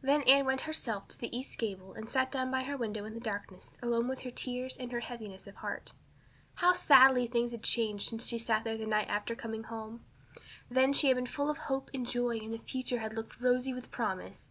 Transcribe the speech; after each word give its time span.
Then 0.00 0.22
Anne 0.22 0.46
went 0.46 0.62
herself 0.62 1.06
to 1.08 1.18
the 1.18 1.36
east 1.36 1.58
gable 1.58 1.92
and 1.92 2.08
sat 2.08 2.32
down 2.32 2.50
by 2.50 2.62
her 2.62 2.78
window 2.78 3.04
in 3.04 3.12
the 3.12 3.20
darkness 3.20 3.76
alone 3.82 4.08
with 4.08 4.20
her 4.20 4.30
tears 4.30 4.78
and 4.78 4.90
her 4.90 5.00
heaviness 5.00 5.46
of 5.46 5.56
heart. 5.56 5.92
How 6.54 6.72
sadly 6.72 7.26
things 7.26 7.50
had 7.52 7.62
changed 7.62 8.08
since 8.08 8.26
she 8.26 8.38
had 8.38 8.46
sat 8.46 8.64
there 8.64 8.78
the 8.78 8.86
night 8.86 9.10
after 9.10 9.34
coming 9.34 9.64
home! 9.64 10.02
Then 10.70 10.94
she 10.94 11.08
had 11.08 11.16
been 11.16 11.26
full 11.26 11.50
of 11.50 11.58
hope 11.58 11.90
and 11.92 12.08
joy 12.08 12.38
and 12.38 12.54
the 12.54 12.58
future 12.60 13.00
had 13.00 13.12
looked 13.12 13.38
rosy 13.42 13.74
with 13.74 13.90
promise. 13.90 14.48